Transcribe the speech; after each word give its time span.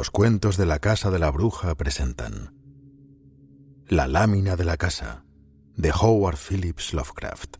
Los 0.00 0.10
cuentos 0.10 0.56
de 0.56 0.64
la 0.64 0.78
Casa 0.78 1.10
de 1.10 1.18
la 1.18 1.30
Bruja 1.30 1.74
presentan 1.74 2.54
La 3.86 4.08
lámina 4.08 4.56
de 4.56 4.64
la 4.64 4.78
casa, 4.78 5.26
de 5.76 5.90
Howard 5.92 6.38
Phillips 6.38 6.94
Lovecraft. 6.94 7.58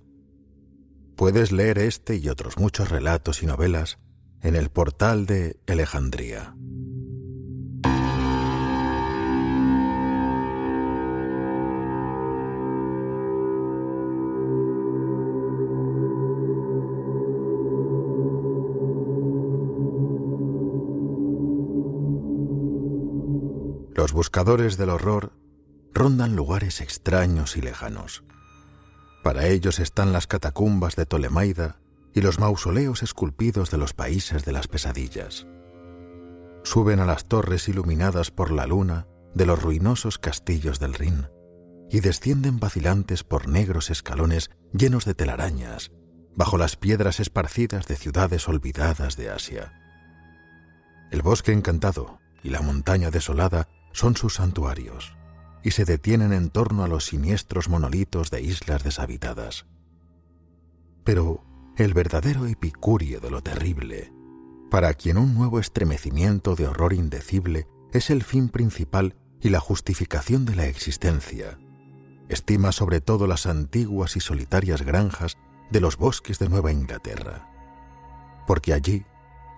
Puedes 1.18 1.52
leer 1.52 1.76
este 1.76 2.16
y 2.16 2.30
otros 2.30 2.56
muchos 2.56 2.88
relatos 2.88 3.42
y 3.42 3.46
novelas 3.46 3.98
en 4.40 4.56
el 4.56 4.70
portal 4.70 5.26
de 5.26 5.60
Alejandría. 5.66 6.56
Los 24.01 24.15
buscadores 24.15 24.79
del 24.79 24.88
horror 24.88 25.34
rondan 25.93 26.34
lugares 26.34 26.80
extraños 26.80 27.59
y 27.59 27.60
lejanos. 27.60 28.24
Para 29.23 29.46
ellos 29.46 29.79
están 29.79 30.10
las 30.10 30.26
catacumbas 30.26 30.96
de 30.96 31.04
Tolemaida 31.04 31.82
y 32.15 32.23
los 32.23 32.38
mausoleos 32.38 33.02
esculpidos 33.02 33.71
de 33.71 33.76
los 33.76 33.93
países 33.93 34.46
de 34.46 34.52
las 34.52 34.68
pesadillas. 34.68 35.46
Suben 36.62 36.98
a 37.01 37.04
las 37.04 37.26
torres 37.26 37.68
iluminadas 37.68 38.30
por 38.30 38.52
la 38.52 38.66
luna 38.66 39.06
de 39.34 39.45
los 39.45 39.60
ruinosos 39.62 40.18
castillos 40.18 40.80
del 40.80 40.95
Rin 40.95 41.28
y 41.90 42.01
descienden 42.01 42.59
vacilantes 42.59 43.23
por 43.23 43.48
negros 43.48 43.90
escalones 43.90 44.48
llenos 44.73 45.04
de 45.04 45.12
telarañas 45.12 45.93
bajo 46.34 46.56
las 46.56 46.76
piedras 46.76 47.21
esparcidas 47.21 47.87
de 47.87 47.96
ciudades 47.96 48.48
olvidadas 48.48 49.18
de 49.18 49.28
Asia. 49.28 49.74
El 51.10 51.21
bosque 51.21 51.52
encantado 51.52 52.18
y 52.43 52.48
la 52.48 52.62
montaña 52.62 53.10
desolada 53.10 53.68
son 53.93 54.16
sus 54.16 54.35
santuarios 54.35 55.16
y 55.63 55.73
se 55.73 55.85
detienen 55.85 56.33
en 56.33 56.51
torno 56.51 56.85
a 56.85 56.88
los 56.88 57.05
siniestros 57.05 57.69
monolitos 57.69 58.30
de 58.30 58.43
islas 58.43 58.83
deshabitadas. 58.83 59.66
Pero 61.05 61.45
el 61.77 61.95
verdadero 61.95 62.46
epicurio 62.46 63.21
de 63.21 63.30
lo 63.30 63.43
terrible, 63.43 64.12
para 64.71 64.94
quien 64.94 65.19
un 65.19 65.34
nuevo 65.34 65.59
estremecimiento 65.59 66.55
de 66.55 66.66
horror 66.66 66.93
indecible 66.93 67.66
es 67.93 68.11
el 68.11 68.22
fin 68.22 68.49
principal 68.49 69.16
y 69.41 69.49
la 69.49 69.61
justificación 69.61 70.44
de 70.44 70.55
la 70.55 70.66
existencia, 70.66 71.59
estima 72.28 72.72
sobre 72.72 73.00
todo 73.00 73.27
las 73.27 73.47
antiguas 73.47 74.17
y 74.17 74.21
solitarias 74.21 74.83
granjas 74.83 75.37
de 75.71 75.81
los 75.81 75.97
bosques 75.97 76.39
de 76.39 76.49
Nueva 76.49 76.73
Inglaterra, 76.73 77.49
porque 78.47 78.73
allí 78.73 79.05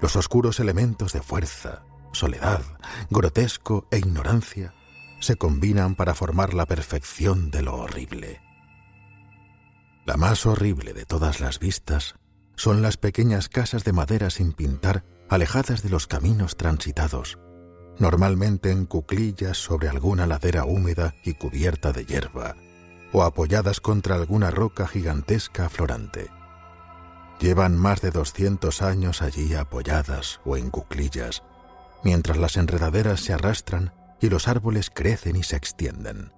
los 0.00 0.16
oscuros 0.16 0.60
elementos 0.60 1.12
de 1.12 1.22
fuerza, 1.22 1.84
soledad, 2.12 2.62
grotesco 3.10 3.86
e 3.90 3.98
ignorancia 3.98 4.74
se 5.20 5.36
combinan 5.36 5.94
para 5.94 6.14
formar 6.14 6.52
la 6.54 6.66
perfección 6.66 7.50
de 7.50 7.62
lo 7.62 7.76
horrible. 7.76 8.40
La 10.04 10.16
más 10.16 10.46
horrible 10.46 10.94
de 10.94 11.06
todas 11.06 11.40
las 11.40 11.58
vistas 11.60 12.16
son 12.56 12.82
las 12.82 12.96
pequeñas 12.96 13.48
casas 13.48 13.84
de 13.84 13.92
madera 13.92 14.30
sin 14.30 14.52
pintar 14.52 15.04
alejadas 15.28 15.82
de 15.82 15.90
los 15.90 16.06
caminos 16.06 16.56
transitados, 16.56 17.38
normalmente 17.98 18.70
en 18.70 18.84
cuclillas 18.84 19.56
sobre 19.56 19.88
alguna 19.88 20.26
ladera 20.26 20.64
húmeda 20.64 21.14
y 21.24 21.34
cubierta 21.34 21.92
de 21.92 22.04
hierba, 22.04 22.56
o 23.12 23.22
apoyadas 23.22 23.80
contra 23.80 24.16
alguna 24.16 24.50
roca 24.50 24.86
gigantesca 24.88 25.66
aflorante. 25.66 26.30
Llevan 27.40 27.76
más 27.76 28.00
de 28.00 28.10
200 28.10 28.82
años 28.82 29.22
allí 29.22 29.54
apoyadas 29.54 30.40
o 30.44 30.56
en 30.56 30.70
cuclillas, 30.70 31.42
mientras 32.04 32.36
las 32.36 32.56
enredaderas 32.56 33.20
se 33.20 33.32
arrastran 33.32 33.92
y 34.20 34.28
los 34.28 34.48
árboles 34.48 34.90
crecen 34.90 35.36
y 35.36 35.42
se 35.42 35.56
extienden. 35.56 36.32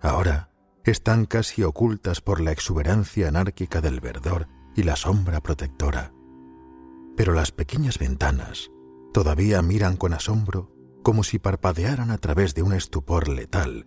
Ahora 0.00 0.50
están 0.84 1.26
casi 1.26 1.62
ocultas 1.62 2.20
por 2.20 2.40
la 2.40 2.52
exuberancia 2.52 3.28
anárquica 3.28 3.80
del 3.80 4.00
verdor 4.00 4.48
y 4.74 4.82
la 4.82 4.96
sombra 4.96 5.40
protectora. 5.40 6.12
Pero 7.16 7.34
las 7.34 7.52
pequeñas 7.52 7.98
ventanas 7.98 8.70
todavía 9.12 9.60
miran 9.62 9.96
con 9.96 10.14
asombro 10.14 10.72
como 11.02 11.24
si 11.24 11.38
parpadearan 11.38 12.10
a 12.10 12.18
través 12.18 12.54
de 12.54 12.62
un 12.62 12.72
estupor 12.72 13.28
letal 13.28 13.86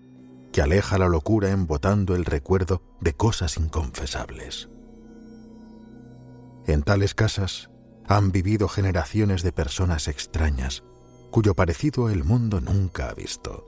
que 0.52 0.62
aleja 0.62 0.98
la 0.98 1.08
locura 1.08 1.50
embotando 1.50 2.16
el 2.16 2.26
recuerdo 2.26 2.84
de 3.02 3.14
cosas 3.14 3.58
inconfesables. 3.58 4.70
En 6.68 6.84
tales 6.84 7.16
casas 7.16 7.70
han 8.08 8.32
vivido 8.32 8.68
generaciones 8.68 9.44
de 9.44 9.52
personas 9.52 10.08
extrañas, 10.08 10.84
cuyo 11.32 11.56
parecido 11.56 12.10
el 12.10 12.24
mundo 12.24 12.62
nunca 12.62 13.10
ha 13.10 13.14
visto. 13.14 13.66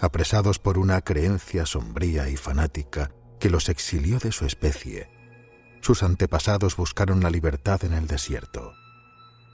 Apresados 0.00 0.58
por 0.58 0.78
una 0.78 1.00
creencia 1.00 1.66
sombría 1.66 2.28
y 2.28 2.36
fanática 2.36 3.12
que 3.38 3.50
los 3.50 3.68
exilió 3.68 4.18
de 4.18 4.32
su 4.32 4.46
especie, 4.46 5.08
sus 5.80 6.02
antepasados 6.02 6.76
buscaron 6.76 7.22
la 7.22 7.30
libertad 7.30 7.84
en 7.84 7.92
el 7.92 8.06
desierto. 8.06 8.72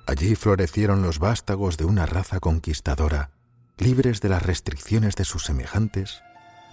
Allí 0.07 0.35
florecieron 0.35 1.03
los 1.03 1.19
vástagos 1.19 1.77
de 1.77 1.85
una 1.85 2.07
raza 2.07 2.41
conquistadora, 2.41 3.31
libres 3.77 4.21
de 4.21 4.31
las 4.31 4.43
restricciones 4.43 5.15
de 5.15 5.25
sus 5.25 5.45
semejantes, 5.45 6.23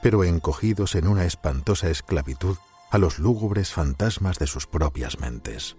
pero 0.01 0.23
encogidos 0.23 0.95
en 0.95 1.07
una 1.07 1.25
espantosa 1.25 1.89
esclavitud 1.89 2.57
a 2.89 2.97
los 2.97 3.19
lúgubres 3.19 3.71
fantasmas 3.71 4.39
de 4.39 4.47
sus 4.47 4.65
propias 4.65 5.19
mentes. 5.19 5.75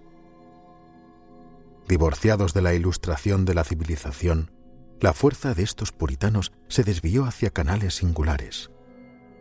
Divorciados 1.90 2.54
de 2.54 2.62
la 2.62 2.72
ilustración 2.72 3.44
de 3.44 3.52
la 3.52 3.64
civilización, 3.64 4.52
la 5.00 5.12
fuerza 5.12 5.54
de 5.54 5.64
estos 5.64 5.90
puritanos 5.90 6.52
se 6.68 6.84
desvió 6.84 7.24
hacia 7.24 7.50
canales 7.50 7.96
singulares, 7.96 8.70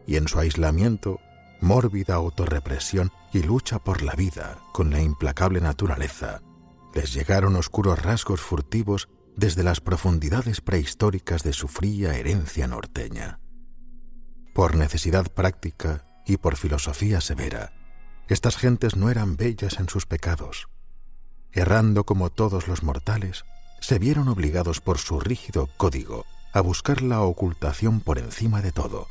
y 0.07 0.15
en 0.15 0.27
su 0.27 0.39
aislamiento, 0.39 1.19
mórbida 1.61 2.15
autorrepresión 2.15 3.11
y 3.33 3.43
lucha 3.43 3.77
por 3.77 4.01
la 4.01 4.13
vida 4.13 4.57
con 4.73 4.89
la 4.89 4.99
implacable 4.99 5.61
naturaleza, 5.61 6.41
les 6.95 7.13
llegaron 7.13 7.55
oscuros 7.55 8.01
rasgos 8.01 8.41
furtivos 8.41 9.09
desde 9.35 9.61
las 9.61 9.79
profundidades 9.79 10.59
prehistóricas 10.59 11.43
de 11.43 11.53
su 11.53 11.67
fría 11.67 12.15
herencia 12.15 12.67
norteña. 12.67 13.39
Por 14.55 14.73
necesidad 14.73 15.31
práctica 15.31 16.07
y 16.25 16.37
por 16.37 16.55
filosofía 16.55 17.21
severa, 17.21 17.73
estas 18.27 18.57
gentes 18.57 18.95
no 18.95 19.11
eran 19.11 19.37
bellas 19.37 19.79
en 19.79 19.87
sus 19.87 20.07
pecados, 20.07 20.67
errando 21.51 22.05
como 22.05 22.29
todos 22.29 22.67
los 22.67 22.83
mortales, 22.83 23.45
se 23.81 23.99
vieron 23.99 24.27
obligados 24.27 24.81
por 24.81 24.97
su 24.97 25.19
rígido 25.19 25.67
código 25.77 26.25
a 26.53 26.61
buscar 26.61 27.01
la 27.01 27.21
ocultación 27.21 28.01
por 28.01 28.19
encima 28.19 28.61
de 28.61 28.71
todo, 28.71 29.07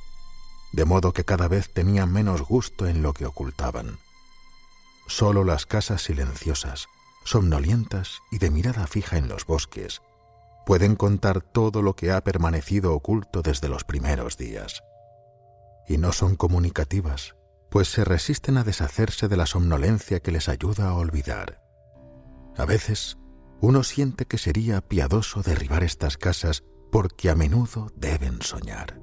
de 0.72 0.84
modo 0.84 1.12
que 1.12 1.24
cada 1.24 1.48
vez 1.48 1.72
tenían 1.72 2.12
menos 2.12 2.42
gusto 2.42 2.86
en 2.86 3.02
lo 3.02 3.12
que 3.12 3.26
ocultaban. 3.26 3.98
Solo 5.06 5.44
las 5.44 5.66
casas 5.66 6.02
silenciosas, 6.02 6.86
somnolientas 7.24 8.20
y 8.30 8.38
de 8.38 8.50
mirada 8.50 8.86
fija 8.86 9.16
en 9.16 9.28
los 9.28 9.46
bosques, 9.46 10.02
pueden 10.66 10.96
contar 10.96 11.40
todo 11.40 11.80
lo 11.80 11.96
que 11.96 12.12
ha 12.12 12.22
permanecido 12.22 12.94
oculto 12.94 13.40
desde 13.40 13.68
los 13.68 13.84
primeros 13.84 14.36
días. 14.36 14.82
Y 15.86 15.96
no 15.96 16.12
son 16.12 16.36
comunicativas, 16.36 17.36
pues 17.70 17.88
se 17.88 18.04
resisten 18.04 18.58
a 18.58 18.64
deshacerse 18.64 19.28
de 19.28 19.36
la 19.38 19.46
somnolencia 19.46 20.20
que 20.20 20.32
les 20.32 20.48
ayuda 20.48 20.90
a 20.90 20.94
olvidar. 20.94 21.67
A 22.58 22.64
veces 22.64 23.18
uno 23.60 23.84
siente 23.84 24.26
que 24.26 24.36
sería 24.36 24.80
piadoso 24.80 25.42
derribar 25.42 25.84
estas 25.84 26.16
casas 26.18 26.64
porque 26.90 27.30
a 27.30 27.36
menudo 27.36 27.92
deben 27.94 28.42
soñar. 28.42 28.98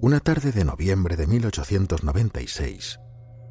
Una 0.00 0.20
tarde 0.20 0.52
de 0.52 0.64
noviembre 0.64 1.16
de 1.16 1.26
1896, 1.26 3.00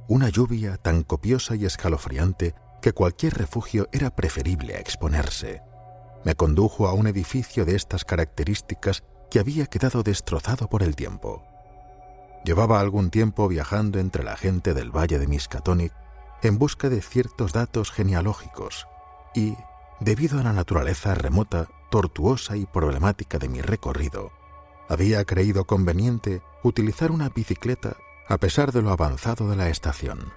una 0.08 0.30
lluvia 0.30 0.78
tan 0.78 1.04
copiosa 1.04 1.56
y 1.56 1.66
escalofriante 1.66 2.56
que 2.81 2.94
cualquier 2.94 3.34
refugio 3.34 3.90
era 3.92 4.16
preferible 4.16 4.75
a 4.75 4.80
exponerse. 4.80 5.62
Me 6.24 6.36
condujo 6.36 6.88
a 6.88 6.94
un 6.94 7.08
edificio 7.08 7.66
de 7.66 7.75
estas 7.75 8.06
características 8.06 9.04
que 9.30 9.40
había 9.40 9.66
quedado 9.66 10.04
destrozado 10.04 10.69
por 10.69 10.84
el 10.84 10.96
tiempo. 10.96 11.50
Llevaba 12.44 12.80
algún 12.80 13.12
tiempo 13.12 13.48
viajando 13.48 14.00
entre 14.00 14.24
la 14.24 14.36
gente 14.36 14.74
del 14.74 14.96
valle 14.96 15.20
de 15.20 15.28
Miskatonic 15.28 15.94
en 16.42 16.58
busca 16.58 16.90
de 16.90 17.02
ciertos 17.02 17.54
datos 17.54 17.92
genealógicos 17.92 18.88
y, 19.36 19.56
debido 20.00 20.40
a 20.40 20.44
la 20.44 20.54
naturaleza 20.54 21.14
remota, 21.14 21.68
tortuosa 21.92 22.58
y 22.58 22.66
problemática 22.66 23.38
de 23.38 23.50
mi 23.50 23.62
recorrido, 23.62 24.32
había 24.90 25.24
creído 25.26 25.66
conveniente 25.66 26.42
utilizar 26.64 27.12
una 27.12 27.30
bicicleta 27.30 27.98
a 28.28 28.38
pesar 28.38 28.72
de 28.72 28.82
lo 28.82 28.92
avanzado 28.92 29.50
de 29.50 29.56
la 29.56 29.70
estación. 29.70 30.34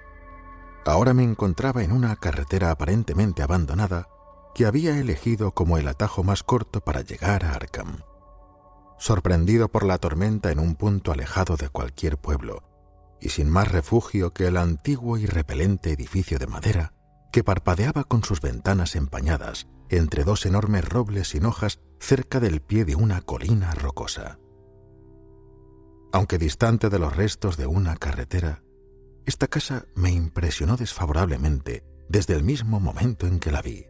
Ahora 0.85 1.15
me 1.15 1.23
encontraba 1.23 1.83
en 1.83 1.93
una 1.93 2.17
carretera 2.17 2.71
aparentemente 2.71 3.43
abandonada 3.43 4.09
que 4.55 4.67
había 4.67 4.99
elegido 4.99 5.53
como 5.53 5.79
el 5.79 5.89
atajo 5.89 6.23
más 6.23 6.43
corto 6.43 6.81
para 6.81 7.01
llegar 7.01 7.45
a 7.45 7.53
Arkham. 7.53 8.03
Sorprendido 8.99 9.69
por 9.71 9.85
la 9.85 9.99
tormenta 9.99 10.51
en 10.51 10.59
un 10.59 10.77
punto 10.77 11.13
alejado 11.13 11.57
de 11.57 11.69
cualquier 11.69 12.19
pueblo, 12.19 12.63
y 13.21 13.31
sin 13.31 13.51
más 13.51 13.71
refugio 13.71 14.33
que 14.33 14.47
el 14.47 14.57
antiguo 14.57 15.19
y 15.19 15.27
repelente 15.27 15.93
edificio 15.93 16.39
de 16.39 16.47
madera 16.47 16.95
que 17.33 17.43
parpadeaba 17.43 18.05
con 18.05 18.23
sus 18.23 18.41
ventanas 18.41 18.95
empañadas 18.95 19.67
entre 19.89 20.23
dos 20.23 20.47
enormes 20.47 20.89
robles 20.89 21.29
sin 21.29 21.47
hojas 21.47 21.81
cerca 21.99 22.39
del 22.39 22.61
pie 22.61 22.85
de 22.85 22.95
una 22.95 23.23
colina 23.23 23.75
rocosa. 23.75 24.39
Aunque 26.13 26.39
distante 26.39 26.91
de 26.91 26.99
los 27.01 27.17
restos 27.17 27.57
de 27.57 27.67
una 27.67 27.97
carretera, 27.97 28.63
esta 29.27 29.49
casa 29.49 29.87
me 29.97 30.11
impresionó 30.13 30.77
desfavorablemente 30.77 31.85
desde 32.09 32.35
el 32.35 32.45
mismo 32.45 32.79
momento 32.79 33.27
en 33.27 33.41
que 33.41 33.51
la 33.51 33.63
vi. 33.63 33.87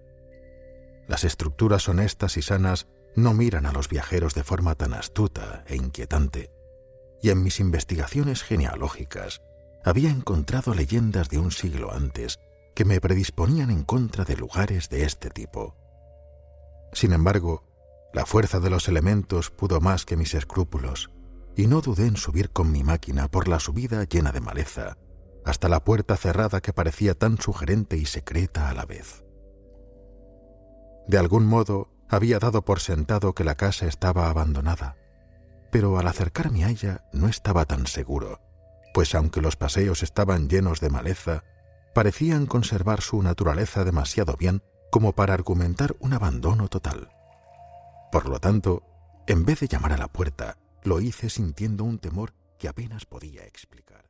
Las 1.06 1.24
estructuras 1.24 1.86
honestas 1.88 2.38
y 2.38 2.42
sanas 2.42 2.88
no 3.16 3.34
miran 3.34 3.66
a 3.66 3.72
los 3.72 3.88
viajeros 3.88 4.34
de 4.34 4.44
forma 4.44 4.74
tan 4.74 4.94
astuta 4.94 5.64
e 5.66 5.76
inquietante, 5.76 6.50
y 7.22 7.30
en 7.30 7.42
mis 7.42 7.60
investigaciones 7.60 8.42
genealógicas 8.42 9.42
había 9.84 10.10
encontrado 10.10 10.74
leyendas 10.74 11.28
de 11.28 11.38
un 11.38 11.50
siglo 11.50 11.92
antes 11.92 12.38
que 12.74 12.84
me 12.84 13.00
predisponían 13.00 13.70
en 13.70 13.84
contra 13.84 14.24
de 14.24 14.36
lugares 14.36 14.88
de 14.88 15.04
este 15.04 15.30
tipo. 15.30 15.76
Sin 16.92 17.12
embargo, 17.12 17.64
la 18.12 18.26
fuerza 18.26 18.60
de 18.60 18.70
los 18.70 18.88
elementos 18.88 19.50
pudo 19.50 19.80
más 19.80 20.04
que 20.04 20.16
mis 20.16 20.34
escrúpulos, 20.34 21.10
y 21.56 21.66
no 21.66 21.80
dudé 21.80 22.06
en 22.06 22.16
subir 22.16 22.50
con 22.50 22.72
mi 22.72 22.82
máquina 22.82 23.28
por 23.28 23.48
la 23.48 23.60
subida 23.60 24.04
llena 24.04 24.32
de 24.32 24.40
maleza 24.40 24.96
hasta 25.44 25.68
la 25.68 25.84
puerta 25.84 26.16
cerrada 26.16 26.60
que 26.60 26.72
parecía 26.72 27.14
tan 27.14 27.38
sugerente 27.38 27.96
y 27.96 28.06
secreta 28.06 28.70
a 28.70 28.74
la 28.74 28.86
vez. 28.86 29.24
De 31.06 31.18
algún 31.18 31.44
modo 31.44 31.90
había 32.14 32.38
dado 32.38 32.64
por 32.64 32.80
sentado 32.80 33.34
que 33.34 33.44
la 33.44 33.56
casa 33.56 33.86
estaba 33.86 34.30
abandonada, 34.30 34.96
pero 35.70 35.98
al 35.98 36.06
acercarme 36.06 36.64
a 36.64 36.70
ella 36.70 37.04
no 37.12 37.28
estaba 37.28 37.64
tan 37.64 37.86
seguro, 37.86 38.40
pues 38.92 39.14
aunque 39.14 39.40
los 39.40 39.56
paseos 39.56 40.02
estaban 40.02 40.48
llenos 40.48 40.80
de 40.80 40.90
maleza, 40.90 41.44
parecían 41.94 42.46
conservar 42.46 43.00
su 43.00 43.22
naturaleza 43.22 43.84
demasiado 43.84 44.36
bien 44.36 44.62
como 44.90 45.12
para 45.12 45.34
argumentar 45.34 45.96
un 45.98 46.12
abandono 46.12 46.68
total. 46.68 47.08
Por 48.12 48.28
lo 48.28 48.38
tanto, 48.38 48.82
en 49.26 49.44
vez 49.44 49.60
de 49.60 49.68
llamar 49.68 49.92
a 49.92 49.98
la 49.98 50.08
puerta, 50.08 50.56
lo 50.84 51.00
hice 51.00 51.30
sintiendo 51.30 51.84
un 51.84 51.98
temor 51.98 52.34
que 52.58 52.68
apenas 52.68 53.04
podía 53.06 53.44
explicar. 53.44 54.04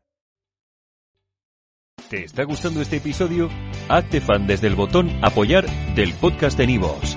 ¿Te 2.11 2.25
está 2.25 2.45
gustando 2.45 2.83
este 2.83 2.97
episodio? 2.97 3.49
Hazte 3.89 4.21
fan 4.21 4.47
desde 4.47 4.67
el 4.67 4.75
botón 4.75 5.11
Apoyar 5.25 5.67
del 5.95 6.13
podcast 6.15 6.59
de 6.59 6.67
Nivos. 6.67 7.17